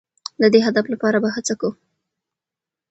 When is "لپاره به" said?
0.93-1.29